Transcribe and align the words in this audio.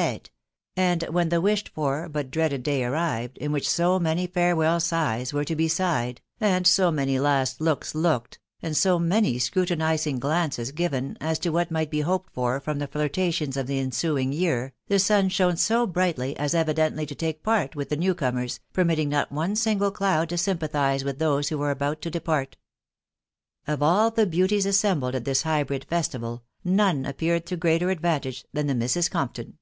fete; 0.00 0.30
send 0.78 1.02
tb* 1.02 1.08
mlMbed~tor, 1.28 2.08
to* 2.10 2.24
dreaded 2.24 2.62
day 2.62 2.82
arrived, 2.84 3.36
*n 3.38 3.50
^Aad*. 3.50 3.52
w> 3.52 3.60
TttB 3.60 3.60
WIDOW 3.60 3.60
BABKABY. 3.60 3.98
8S• 3.98 4.00
many 4.02 4.26
farewell 4.28 4.80
sighs 4.80 5.32
were 5.34 5.44
to 5.44 5.54
be 5.54 5.68
sighed, 5.68 6.22
and 6.40 6.66
so 6.66 6.90
many 6.90 7.18
last 7.18 7.60
looks 7.60 7.94
looked, 7.94 8.38
and 8.62 8.74
so 8.74 8.98
many 8.98 9.38
scrutinising 9.38 10.18
glances 10.18 10.72
given, 10.72 11.18
as 11.20 11.38
to 11.40 11.50
what 11.50 11.70
might 11.70 11.90
be 11.90 12.00
hoped 12.00 12.32
for 12.32 12.60
from 12.60 12.78
the 12.78 12.86
flirtations 12.88 13.58
of 13.58 13.68
like 13.68 13.76
ensuing 13.76 14.32
year, 14.32 14.72
the 14.88 14.98
sun 14.98 15.28
shone 15.28 15.58
so 15.58 15.86
brightly 15.86 16.34
as 16.38 16.54
evidently 16.54 17.04
to 17.04 17.14
take 17.14 17.42
part 17.42 17.76
with 17.76 17.90
the 17.90 17.96
new 17.96 18.14
comers, 18.14 18.58
permitting 18.72 19.10
not 19.10 19.30
one 19.30 19.54
single 19.54 19.92
eloud 19.92 20.28
to 20.30 20.38
sympathise 20.38 21.04
with 21.04 21.18
those 21.18 21.50
who 21.50 21.58
were 21.58 21.70
about 21.70 22.00
to 22.00 22.08
depart* 22.08 22.56
Of 23.66 23.82
all 23.82 24.10
the 24.10 24.24
beauties 24.26 24.64
assembled 24.64 25.14
at 25.14 25.26
this 25.26 25.42
hybrid 25.42 25.84
festival, 25.84 26.42
none 26.64 27.04
appealed 27.04 27.44
to 27.46 27.56
greater 27.58 27.90
advantage 27.90 28.46
than 28.54 28.66
the 28.66 28.74
Misses 28.74 29.10
Compton. 29.10 29.58